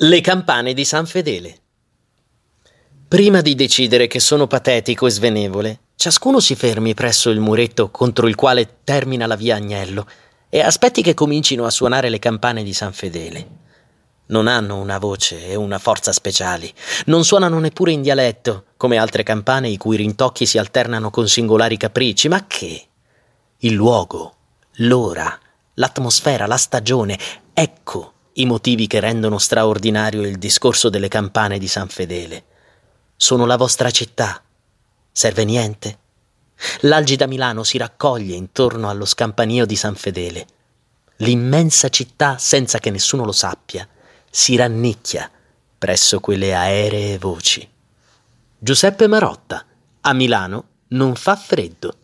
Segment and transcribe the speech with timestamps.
[0.00, 1.58] Le campane di San Fedele.
[3.08, 8.28] Prima di decidere che sono patetico e svenevole, ciascuno si fermi presso il muretto contro
[8.28, 10.06] il quale termina la via Agnello
[10.48, 13.48] e aspetti che comincino a suonare le campane di San Fedele.
[14.26, 16.72] Non hanno una voce e una forza speciali,
[17.06, 21.76] non suonano neppure in dialetto, come altre campane i cui rintocchi si alternano con singolari
[21.76, 22.86] capricci, ma che?
[23.56, 24.36] Il luogo,
[24.76, 25.36] l'ora,
[25.74, 27.18] l'atmosfera, la stagione,
[27.52, 32.44] ecco i motivi che rendono straordinario il discorso delle campane di San Fedele.
[33.16, 34.42] Sono la vostra città.
[35.10, 35.98] Serve niente?
[36.82, 40.46] L'Algida Milano si raccoglie intorno allo scampanio di San Fedele.
[41.16, 43.86] L'immensa città, senza che nessuno lo sappia,
[44.30, 45.28] si rannicchia
[45.76, 47.68] presso quelle aeree voci.
[48.56, 49.64] Giuseppe Marotta,
[50.00, 51.94] a Milano non fa freddo.